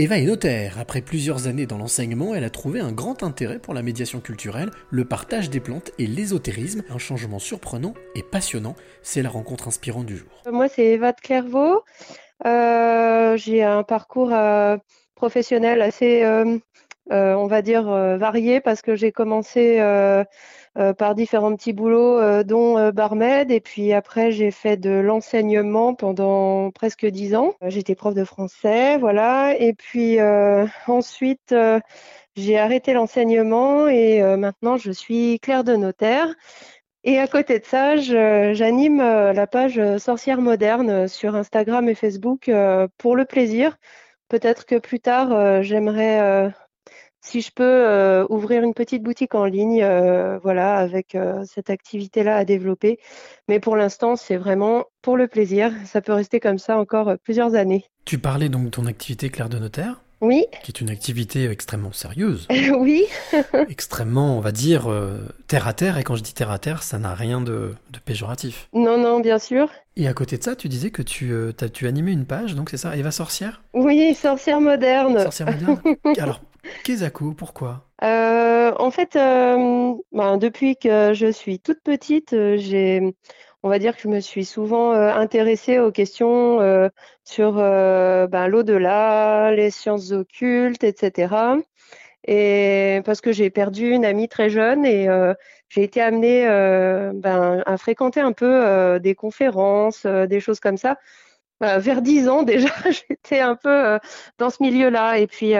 Eva 0.00 0.16
est 0.16 0.24
notaire. 0.24 0.78
Après 0.78 1.02
plusieurs 1.02 1.46
années 1.46 1.66
dans 1.66 1.76
l'enseignement, 1.76 2.34
elle 2.34 2.44
a 2.44 2.48
trouvé 2.48 2.80
un 2.80 2.90
grand 2.90 3.22
intérêt 3.22 3.58
pour 3.58 3.74
la 3.74 3.82
médiation 3.82 4.20
culturelle, 4.20 4.70
le 4.90 5.04
partage 5.04 5.50
des 5.50 5.60
plantes 5.60 5.90
et 5.98 6.06
l'ésotérisme. 6.06 6.82
Un 6.88 6.96
changement 6.96 7.38
surprenant 7.38 7.92
et 8.14 8.22
passionnant. 8.22 8.76
C'est 9.02 9.20
la 9.20 9.28
rencontre 9.28 9.68
inspirante 9.68 10.06
du 10.06 10.16
jour. 10.16 10.30
Moi, 10.50 10.68
c'est 10.68 10.86
Eva 10.86 11.12
de 11.12 11.20
Clairvaux. 11.20 11.82
Euh, 12.46 13.36
j'ai 13.36 13.62
un 13.62 13.82
parcours 13.82 14.32
euh, 14.32 14.78
professionnel 15.16 15.82
assez, 15.82 16.22
euh, 16.22 16.56
on 17.10 17.46
va 17.46 17.60
dire, 17.60 17.84
varié 17.84 18.62
parce 18.62 18.80
que 18.80 18.96
j'ai 18.96 19.12
commencé 19.12 19.82
par 20.76 21.14
différents 21.14 21.54
petits 21.56 21.72
boulots, 21.72 22.18
euh, 22.18 22.44
dont 22.44 22.78
euh, 22.78 22.92
barmaid. 22.92 23.50
Et 23.50 23.60
puis 23.60 23.92
après, 23.92 24.30
j'ai 24.30 24.50
fait 24.50 24.76
de 24.76 24.90
l'enseignement 24.90 25.94
pendant 25.94 26.70
presque 26.70 27.06
dix 27.06 27.34
ans. 27.34 27.54
J'étais 27.66 27.94
prof 27.94 28.14
de 28.14 28.24
français, 28.24 28.98
voilà. 28.98 29.56
Et 29.58 29.74
puis 29.74 30.18
ensuite, 30.86 31.54
j'ai 32.36 32.58
arrêté 32.58 32.92
l'enseignement 32.92 33.88
et 33.88 34.22
maintenant, 34.36 34.76
je 34.76 34.90
suis 34.92 35.40
clerc 35.40 35.64
de 35.64 35.76
notaire. 35.76 36.34
Et 37.04 37.18
à 37.18 37.26
côté 37.26 37.58
de 37.58 37.64
ça, 37.64 37.96
j'anime 37.96 38.98
la 38.98 39.46
page 39.46 39.80
Sorcière 39.98 40.40
moderne 40.40 41.08
sur 41.08 41.34
Instagram 41.34 41.88
et 41.88 41.94
Facebook 41.94 42.50
pour 42.98 43.16
le 43.16 43.24
plaisir. 43.24 43.76
Peut-être 44.28 44.66
que 44.66 44.78
plus 44.78 45.00
tard, 45.00 45.62
j'aimerais 45.62 46.52
si 47.20 47.40
je 47.42 47.50
peux 47.52 47.64
euh, 47.64 48.26
ouvrir 48.30 48.62
une 48.62 48.74
petite 48.74 49.02
boutique 49.02 49.34
en 49.34 49.44
ligne, 49.44 49.82
euh, 49.82 50.38
voilà, 50.42 50.76
avec 50.76 51.14
euh, 51.14 51.44
cette 51.44 51.70
activité-là 51.70 52.36
à 52.36 52.44
développer. 52.44 52.98
Mais 53.48 53.60
pour 53.60 53.76
l'instant, 53.76 54.16
c'est 54.16 54.36
vraiment 54.36 54.84
pour 55.02 55.16
le 55.16 55.28
plaisir. 55.28 55.72
Ça 55.84 56.00
peut 56.00 56.12
rester 56.12 56.40
comme 56.40 56.58
ça 56.58 56.78
encore 56.78 57.14
plusieurs 57.22 57.54
années. 57.54 57.84
Tu 58.04 58.18
parlais 58.18 58.48
donc 58.48 58.64
de 58.64 58.70
ton 58.70 58.86
activité 58.86 59.30
Claire 59.30 59.48
de 59.48 59.58
notaire 59.58 60.02
oui. 60.22 60.44
Qui 60.62 60.70
est 60.70 60.82
une 60.82 60.90
activité 60.90 61.46
extrêmement 61.46 61.92
sérieuse. 61.92 62.46
oui. 62.78 63.06
extrêmement, 63.70 64.36
on 64.36 64.40
va 64.40 64.52
dire, 64.52 64.86
terre 65.46 65.66
à 65.66 65.72
terre. 65.72 65.96
Et 65.96 66.04
quand 66.04 66.14
je 66.14 66.22
dis 66.22 66.34
terre 66.34 66.50
à 66.50 66.58
terre, 66.58 66.82
ça 66.82 66.98
n'a 66.98 67.14
rien 67.14 67.40
de, 67.40 67.74
péjoratif. 68.04 68.68
Non, 68.74 68.98
non, 68.98 69.20
bien 69.20 69.38
sûr. 69.38 69.70
Et 69.96 70.08
à 70.08 70.12
côté 70.12 70.36
de 70.36 70.42
ça, 70.42 70.56
tu 70.56 70.68
disais 70.68 70.90
que 70.90 71.00
tu, 71.00 71.32
as, 71.34 71.68
tu 71.70 71.86
animais 71.86 72.12
une 72.12 72.26
page, 72.26 72.54
donc 72.54 72.68
c'est 72.68 72.76
ça, 72.76 72.98
Eva 72.98 73.10
Sorcière? 73.10 73.62
Oui, 73.72 74.14
Sorcière 74.14 74.60
moderne. 74.60 75.20
Sorcière 75.20 75.52
moderne. 75.52 75.80
Alors, 76.18 76.42
Kezako, 76.84 77.34
pourquoi? 77.34 77.90
Euh, 78.02 78.72
En 78.78 78.90
fait, 78.90 79.16
euh, 79.16 79.94
ben, 80.12 80.36
depuis 80.38 80.76
que 80.76 81.12
je 81.14 81.30
suis 81.30 81.60
toute 81.60 81.82
petite, 81.82 82.32
euh, 82.32 82.56
j'ai, 82.56 83.14
on 83.62 83.68
va 83.68 83.78
dire 83.78 83.96
que 83.96 84.02
je 84.02 84.08
me 84.08 84.20
suis 84.20 84.44
souvent 84.44 84.92
intéressée 84.92 85.78
aux 85.78 85.92
questions 85.92 86.58
sur 87.24 87.52
ben, 87.54 88.48
l'au-delà, 88.48 89.52
les 89.52 89.70
sciences 89.70 90.12
occultes, 90.12 90.84
etc. 90.84 91.34
Et 92.26 93.02
parce 93.04 93.20
que 93.20 93.32
j'ai 93.32 93.50
perdu 93.50 93.90
une 93.90 94.04
amie 94.04 94.28
très 94.28 94.50
jeune 94.50 94.84
et 94.86 95.08
j'ai 95.68 95.82
été 95.82 96.00
amenée 96.00 96.46
ben, 97.14 97.62
à 97.66 97.76
fréquenter 97.76 98.20
un 98.20 98.32
peu 98.32 98.98
des 99.00 99.14
conférences, 99.14 100.06
des 100.06 100.40
choses 100.40 100.60
comme 100.60 100.78
ça. 100.78 100.96
vers 101.60 102.00
dix 102.00 102.28
ans 102.28 102.42
déjà, 102.44 102.72
j'étais 102.90 103.40
un 103.40 103.56
peu 103.56 103.98
dans 104.38 104.48
ce 104.48 104.62
milieu-là. 104.62 105.18
Et 105.18 105.26
puis, 105.26 105.54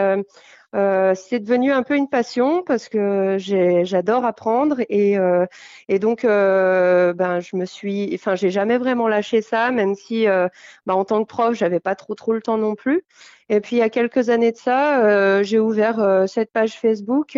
euh, 0.76 1.14
c'est 1.16 1.40
devenu 1.40 1.72
un 1.72 1.82
peu 1.82 1.96
une 1.96 2.08
passion 2.08 2.62
parce 2.62 2.88
que 2.88 3.36
j'adore 3.38 4.24
apprendre 4.24 4.76
et, 4.88 5.18
euh, 5.18 5.44
et 5.88 5.98
donc 5.98 6.24
euh, 6.24 7.12
ben 7.12 7.40
je 7.40 7.56
me 7.56 7.64
suis, 7.64 8.10
enfin 8.14 8.36
j'ai 8.36 8.50
jamais 8.50 8.78
vraiment 8.78 9.08
lâché 9.08 9.42
ça, 9.42 9.72
même 9.72 9.96
si 9.96 10.26
ben, 10.26 10.94
en 10.94 11.04
tant 11.04 11.22
que 11.24 11.28
prof 11.28 11.54
j'avais 11.54 11.80
pas 11.80 11.96
trop 11.96 12.14
trop 12.14 12.32
le 12.32 12.40
temps 12.40 12.58
non 12.58 12.74
plus. 12.76 13.02
Et 13.48 13.60
puis 13.60 13.76
il 13.76 13.78
y 13.80 13.82
a 13.82 13.90
quelques 13.90 14.28
années 14.28 14.52
de 14.52 14.56
ça, 14.56 15.42
j'ai 15.42 15.58
ouvert 15.58 16.24
cette 16.28 16.52
page 16.52 16.78
Facebook 16.78 17.36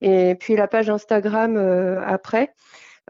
et 0.00 0.34
puis 0.38 0.56
la 0.56 0.68
page 0.68 0.90
Instagram 0.90 1.56
après. 2.06 2.54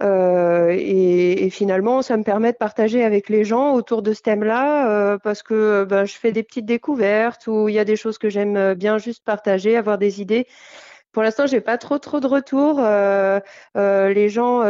Euh, 0.02 0.76
et, 0.78 1.50
finalement, 1.50 2.02
ça 2.02 2.16
me 2.16 2.22
permet 2.22 2.52
de 2.52 2.56
partager 2.56 3.04
avec 3.04 3.28
les 3.28 3.44
gens 3.44 3.74
autour 3.74 4.02
de 4.02 4.12
ce 4.12 4.22
thème-là 4.22 4.90
euh, 4.90 5.18
parce 5.18 5.42
que 5.42 5.84
ben, 5.84 6.04
je 6.04 6.14
fais 6.14 6.32
des 6.32 6.42
petites 6.42 6.66
découvertes 6.66 7.46
ou 7.46 7.68
il 7.68 7.74
y 7.74 7.78
a 7.78 7.84
des 7.84 7.96
choses 7.96 8.18
que 8.18 8.28
j'aime 8.28 8.74
bien 8.74 8.98
juste 8.98 9.24
partager, 9.24 9.76
avoir 9.76 9.98
des 9.98 10.20
idées. 10.20 10.46
Pour 11.12 11.22
l'instant, 11.22 11.46
j'ai 11.46 11.60
pas 11.60 11.78
trop 11.78 11.98
trop 11.98 12.20
de 12.20 12.26
retours. 12.26 12.78
Euh, 12.80 13.40
les 13.74 14.28
gens 14.28 14.62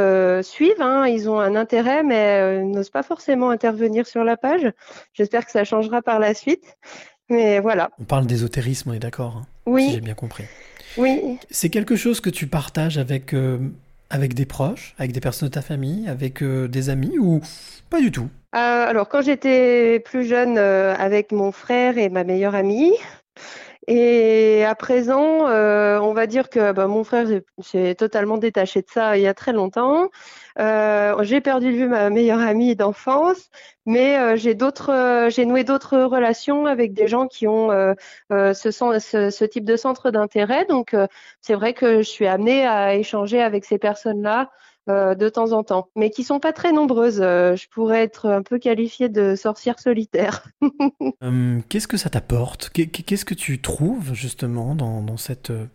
suivent, 0.43 0.81
hein, 0.81 1.07
ils 1.07 1.29
ont 1.29 1.41
un 1.41 1.57
intérêt, 1.57 2.03
mais 2.03 2.63
n'osent 2.63 2.91
pas 2.91 3.03
forcément 3.03 3.51
intervenir 3.51 4.07
sur 4.07 4.25
la 4.25 4.37
page. 4.37 4.71
J'espère 5.13 5.45
que 5.45 5.51
ça 5.51 5.65
changera 5.65 6.01
par 6.01 6.21
la 6.21 6.35
suite. 6.35 6.77
Mais 7.29 7.61
voilà. 7.61 7.91
On 7.99 8.05
parle 8.05 8.27
d'ésotérisme, 8.27 8.91
on 8.91 8.93
est 8.95 8.99
d'accord 9.01 9.43
hein, 9.43 9.47
Oui. 9.67 9.89
Si 9.89 9.95
j'ai 9.95 10.01
bien 10.01 10.15
compris. 10.15 10.45
Oui. 10.97 11.39
C'est 11.51 11.69
quelque 11.69 11.97
chose 11.97 12.21
que 12.21 12.31
tu 12.31 12.47
partages 12.47 12.97
avec 12.97 13.35
avec 14.11 14.35
des 14.35 14.47
proches, 14.47 14.95
avec 14.99 15.13
des 15.13 15.21
personnes 15.21 15.49
de 15.49 15.55
ta 15.55 15.63
famille, 15.63 16.09
avec 16.09 16.43
euh, 16.43 16.69
des 16.69 16.91
amis 16.91 17.19
ou 17.19 17.41
pas 17.91 18.01
du 18.01 18.11
tout? 18.11 18.29
Euh, 18.55 18.59
Alors 18.89 19.09
quand 19.09 19.23
j'étais 19.23 20.01
plus 20.01 20.25
jeune, 20.25 20.57
euh, 20.59 20.95
avec 20.97 21.33
mon 21.33 21.53
frère 21.53 21.99
et 21.99 22.09
ma 22.09 22.25
meilleure 22.25 22.55
amie. 22.55 22.93
Et 23.91 24.67
à 24.67 24.75
présent, 24.75 25.47
on 25.47 26.13
va 26.13 26.27
dire 26.27 26.51
que 26.51 26.73
bah, 26.73 26.87
mon 26.87 27.05
frère 27.05 27.27
s'est 27.63 27.95
totalement 27.95 28.37
détaché 28.37 28.83
de 28.83 28.89
ça 28.91 29.17
il 29.17 29.23
y 29.23 29.27
a 29.27 29.33
très 29.33 29.55
longtemps. 29.55 30.11
j'ai 30.59 31.41
perdu 31.41 31.73
de 31.73 31.77
vue 31.77 31.89
ma 31.89 32.11
meilleure 32.11 32.41
amie 32.41 32.77
d'enfance, 32.77 33.49
mais 33.87 34.37
j'ai 34.37 34.55
d'autres, 34.55 35.29
j'ai 35.31 35.47
noué 35.47 35.65
d'autres 35.65 35.99
relations 36.01 36.67
avec 36.67 36.93
des 36.93 37.09
gens 37.09 37.29
qui 37.29 37.49
ont 37.49 37.71
ce, 38.31 38.53
ce, 38.53 39.31
ce, 39.31 39.45
type 39.47 39.65
de 39.65 39.77
centre 39.77 40.11
d'intérêt. 40.11 40.67
Donc 40.67 40.95
c'est 41.41 41.55
vrai 41.55 41.73
que 41.73 41.99
je 42.03 42.09
suis 42.09 42.27
amenée 42.27 42.67
à 42.67 42.95
échanger 42.95 43.41
avec 43.41 43.65
ces 43.65 43.79
personnes-là 43.79 44.51
euh, 44.51 44.68
de 44.89 45.29
temps 45.29 45.53
en 45.53 45.63
temps, 45.63 45.91
mais 45.97 46.11
qui 46.11 46.25
sont 46.25 46.41
pas 46.41 46.53
très 46.53 46.73
nombreuses. 46.73 47.21
Euh, 47.21 47.57
je 47.57 47.69
pourrais 47.69 48.03
être 48.03 48.27
un 48.27 48.43
peu 48.43 48.59
qualifiée 48.59 49.09
de 49.09 49.35
sorcière 49.35 49.79
solitaire. 49.79 50.49
Hum, 51.21 51.63
qu'est-ce 51.69 51.89
que 51.89 51.97
ça 51.97 52.11
t'apporte? 52.11 52.71
Qu'est-ce 52.71 53.25
que 53.25 53.35
tu 53.35 53.61
trouves 53.61 54.15
justement 54.15 54.75
dans, 54.75 55.17
cette, 55.17 55.51
euh, 55.51 55.67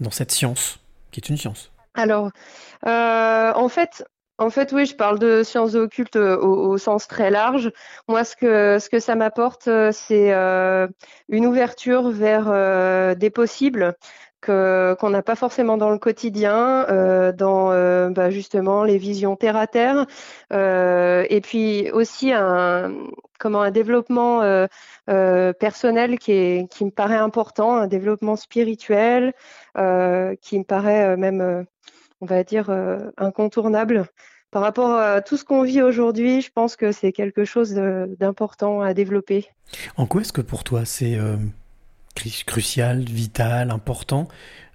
dans 0.00 0.10
cette 0.10 0.30
science, 0.30 0.78
qui 1.10 1.20
est 1.20 1.28
une 1.28 1.36
science? 1.36 1.72
Alors, 1.94 2.30
en 2.84 3.68
fait, 3.68 4.04
en 4.38 4.50
fait, 4.50 4.72
oui, 4.72 4.84
je 4.84 4.94
parle 4.94 5.18
de 5.18 5.42
sciences 5.42 5.74
occultes 5.74 6.16
au, 6.16 6.76
sens 6.76 7.08
très 7.08 7.30
large. 7.30 7.72
Moi, 8.08 8.24
ce 8.24 8.36
que, 8.36 8.78
ce 8.78 8.90
que 8.90 9.00
ça 9.00 9.14
m'apporte, 9.14 9.68
c'est 9.92 10.32
une 11.28 11.46
ouverture 11.46 12.10
vers 12.10 13.16
des 13.16 13.30
possibles, 13.30 13.96
qu'on 14.44 15.10
n'a 15.10 15.22
pas 15.22 15.36
forcément 15.36 15.76
dans 15.76 15.90
le 15.90 15.98
quotidien, 15.98 16.86
euh, 16.88 17.32
dans 17.32 17.72
euh, 17.72 18.10
bah, 18.10 18.30
justement 18.30 18.84
les 18.84 18.98
visions 18.98 19.36
terre 19.36 19.56
à 19.56 19.66
terre, 19.66 20.06
euh, 20.52 21.24
et 21.30 21.40
puis 21.40 21.90
aussi 21.92 22.32
un 22.32 22.92
comment 23.38 23.62
un 23.62 23.70
développement 23.70 24.40
personnel 25.06 26.18
qui 26.18 26.66
qui 26.70 26.84
me 26.84 26.90
paraît 26.90 27.16
important, 27.16 27.76
un 27.76 27.86
développement 27.86 28.36
spirituel 28.36 29.32
qui 29.74 30.58
me 30.58 30.64
paraît 30.64 31.16
même 31.16 31.66
on 32.20 32.26
va 32.26 32.44
dire 32.44 32.70
incontournable. 33.16 34.06
Par 34.50 34.62
rapport 34.62 34.94
à 34.94 35.20
tout 35.20 35.36
ce 35.36 35.44
qu'on 35.44 35.62
vit 35.62 35.82
aujourd'hui, 35.82 36.40
je 36.40 36.50
pense 36.52 36.76
que 36.76 36.92
c'est 36.92 37.10
quelque 37.10 37.44
chose 37.44 37.74
d'important 37.74 38.82
à 38.82 38.94
développer. 38.94 39.48
En 39.96 40.06
quoi 40.06 40.20
est-ce 40.20 40.32
que 40.32 40.40
pour 40.40 40.62
toi 40.62 40.84
c'est 40.84 41.18
crucial, 42.14 43.00
vital, 43.00 43.70
important 43.70 44.28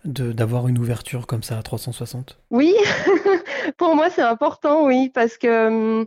d'avoir 0.06 0.68
une 0.68 0.78
ouverture 0.78 1.28
comme 1.28 1.44
ça 1.44 1.58
à 1.58 1.64
360 1.64 2.40
Oui, 2.52 2.74
pour 3.78 3.96
moi 3.96 4.10
c'est 4.10 4.22
important, 4.22 4.86
oui, 4.86 5.10
parce 5.14 5.38
que 5.38 5.68
hum, 5.68 6.06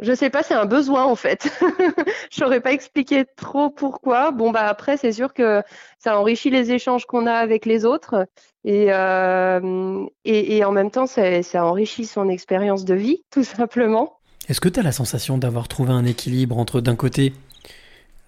je 0.00 0.14
sais 0.14 0.30
pas, 0.30 0.42
c'est 0.42 0.54
un 0.54 0.64
besoin 0.64 1.04
en 1.04 1.14
fait. 1.14 1.50
je 2.30 2.36
saurais 2.36 2.60
pas 2.60 2.72
expliquer 2.72 3.26
trop 3.36 3.68
pourquoi. 3.68 4.30
Bon 4.30 4.50
bah 4.50 4.66
après 4.66 4.96
c'est 4.96 5.12
sûr 5.12 5.34
que 5.34 5.62
ça 5.98 6.18
enrichit 6.18 6.50
les 6.50 6.72
échanges 6.72 7.04
qu'on 7.04 7.26
a 7.26 7.34
avec 7.34 7.66
les 7.66 7.84
autres 7.84 8.26
et, 8.64 8.86
euh, 8.90 10.06
et, 10.24 10.64
en 10.64 10.72
même 10.72 10.90
temps 10.90 11.06
ça, 11.06 11.42
ça 11.42 11.64
enrichit 11.64 12.06
son 12.06 12.28
expérience 12.28 12.84
de 12.84 12.94
vie 12.94 13.22
tout 13.30 13.44
simplement. 13.44 14.16
Est-ce 14.48 14.60
que 14.60 14.68
tu 14.68 14.80
as 14.80 14.82
la 14.82 14.92
sensation 14.92 15.38
d'avoir 15.38 15.68
trouvé 15.68 15.92
un 15.92 16.04
équilibre 16.04 16.58
entre 16.58 16.80
d'un 16.80 16.96
côté 16.96 17.34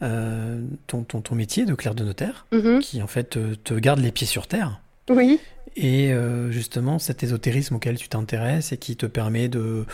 euh, 0.03 0.61
ton, 0.87 1.05
ton, 1.05 1.21
ton, 1.21 1.35
métier 1.35 1.65
de 1.65 1.75
clerc 1.75 1.95
de 1.95 2.05
notaire, 2.05 2.47
mhm. 2.53 2.81
qui 2.81 3.03
en 3.03 3.07
fait 3.07 3.39
te, 3.65 3.75
garde 3.75 4.01
les 4.01 4.13
pieds 4.13 4.27
sur 4.27 4.47
terre. 4.47 4.81
Oui. 5.09 5.41
Et 5.77 6.13
euh, 6.13 6.51
justement, 6.51 6.99
cet 6.99 7.23
ésotérisme 7.23 7.77
auquel 7.77 7.97
tu 7.97 8.09
t'intéresses 8.09 8.73
et 8.73 8.77
qui 8.77 8.97
te 8.97 9.07
permet 9.07 9.49
de, 9.49 9.87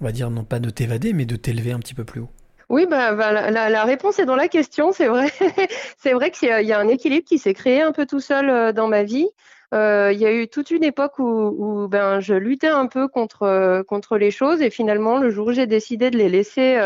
on 0.00 0.04
va 0.04 0.12
dire, 0.12 0.30
non 0.30 0.44
pas 0.44 0.58
de 0.58 0.70
t'évader, 0.70 1.12
mais 1.12 1.26
de 1.26 1.36
t'élever 1.36 1.72
un 1.72 1.78
petit 1.78 1.94
peu 1.94 2.04
plus 2.04 2.20
haut. 2.20 2.30
Oui, 2.68 2.86
bah, 2.86 3.12
bah 3.14 3.50
la, 3.50 3.84
réponse 3.84 4.18
est 4.18 4.24
dans 4.24 4.36
la 4.36 4.48
question, 4.48 4.92
c'est 4.92 5.06
vrai. 5.06 5.30
c'est 5.98 6.12
vrai 6.14 6.30
qu'il 6.30 6.48
y, 6.48 6.72
a 6.72 6.78
un 6.78 6.88
équilibre 6.88 7.26
qui 7.26 7.38
s'est 7.38 7.52
créé 7.52 7.82
un 7.82 7.92
peu 7.92 8.06
tout 8.06 8.20
seul 8.20 8.48
euh, 8.48 8.72
dans 8.72 8.88
ma 8.88 9.02
vie. 9.02 9.28
Euh, 9.72 10.12
il 10.12 10.18
y 10.18 10.26
a 10.26 10.32
eu 10.32 10.48
toute 10.48 10.70
une 10.70 10.84
époque 10.84 11.18
où, 11.18 11.88
ben, 11.88 12.20
je 12.20 12.34
luttais 12.34 12.68
un 12.68 12.86
peu 12.86 13.08
contre, 13.08 13.82
contre 13.88 14.18
les 14.18 14.30
choses 14.30 14.60
et 14.62 14.70
finalement, 14.70 15.18
le 15.18 15.30
jour 15.30 15.48
où 15.48 15.52
j'ai 15.52 15.66
décidé 15.66 16.10
de 16.10 16.18
les 16.18 16.28
laisser 16.28 16.78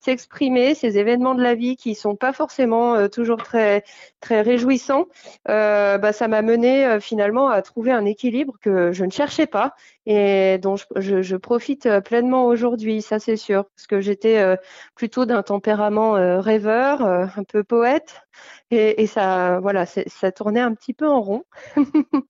s'exprimer, 0.00 0.74
ces 0.74 0.98
événements 0.98 1.34
de 1.34 1.42
la 1.42 1.54
vie 1.54 1.76
qui 1.76 1.94
sont 1.94 2.16
pas 2.16 2.32
forcément 2.32 3.08
toujours 3.08 3.42
très, 3.42 3.84
réjouissants, 4.30 5.06
bah, 5.46 6.12
ça 6.12 6.28
m'a 6.28 6.42
mené 6.42 6.98
finalement 7.00 7.48
à 7.48 7.62
trouver 7.62 7.92
un 7.92 8.04
équilibre 8.04 8.54
que 8.60 8.92
je 8.92 9.04
ne 9.04 9.10
cherchais 9.10 9.46
pas 9.46 9.74
et 10.06 10.58
dont 10.58 10.76
je, 10.96 11.22
je 11.22 11.36
profite 11.36 11.88
pleinement 12.00 12.46
aujourd'hui, 12.46 13.02
ça 13.02 13.18
c'est 13.18 13.36
sûr, 13.36 13.64
parce 13.76 13.86
que 13.86 14.00
j'étais 14.00 14.56
plutôt 14.94 15.26
d'un 15.26 15.42
tempérament 15.42 16.12
rêveur, 16.40 17.02
un 17.02 17.44
peu 17.44 17.64
poète. 17.64 18.22
Et, 18.70 19.06
ça, 19.06 19.58
voilà, 19.60 19.84
ça 19.86 20.32
tournait 20.32 20.60
un 20.60 20.74
petit 20.74 20.94
peu 20.94 21.08
en 21.08 21.20
rond. 21.20 21.44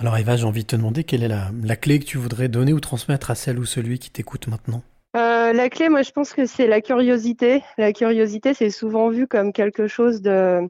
Alors 0.00 0.16
Eva, 0.16 0.34
j'ai 0.36 0.44
envie 0.44 0.62
de 0.62 0.66
te 0.66 0.76
demander 0.76 1.04
quelle 1.04 1.22
est 1.22 1.28
la, 1.28 1.76
clé 1.76 1.98
que 1.98 2.06
tu 2.06 2.16
voudrais 2.16 2.48
donner 2.48 2.72
ou 2.72 2.80
transmettre 2.80 3.30
à 3.30 3.34
celle 3.34 3.58
ou 3.58 3.66
celui 3.66 3.98
qui 3.98 4.10
t'écoute 4.10 4.48
maintenant? 4.48 4.82
Euh, 5.14 5.52
la 5.52 5.68
clé, 5.68 5.90
moi, 5.90 6.00
je 6.00 6.12
pense 6.12 6.32
que 6.32 6.46
c'est 6.46 6.66
la 6.66 6.80
curiosité. 6.80 7.62
La 7.76 7.92
curiosité, 7.92 8.54
c'est 8.54 8.70
souvent 8.70 9.10
vu 9.10 9.26
comme 9.26 9.52
quelque 9.52 9.88
chose 9.88 10.22
de, 10.22 10.66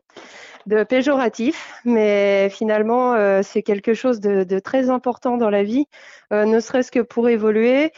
péjoratif, 0.89 1.81
mais 1.85 2.49
finalement, 2.51 3.15
euh, 3.15 3.41
c'est 3.43 3.63
quelque 3.63 3.95
chose 3.95 4.21
de, 4.21 4.59
très 4.59 4.91
important 4.91 5.37
dans 5.37 5.51
la 5.51 5.63
vie, 5.63 5.87
euh, 6.33 6.45
ne 6.45 6.61
serait-ce 6.61 6.91
que 6.91 7.01
pour 7.01 7.29
évoluer, 7.29 7.93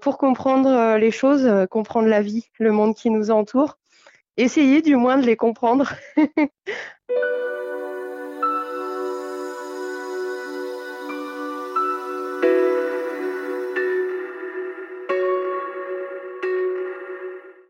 pour 0.00 0.18
comprendre 0.18 0.96
les 0.96 1.10
choses, 1.10 1.50
comprendre 1.70 2.08
la 2.08 2.22
vie, 2.22 2.50
le 2.58 2.70
monde 2.70 2.94
qui 2.94 3.10
nous 3.10 3.30
entoure 3.30 3.78
essayer 4.36 4.82
du 4.82 4.96
moins 4.96 5.18
de 5.18 5.26
les 5.26 5.36
comprendre. 5.36 5.92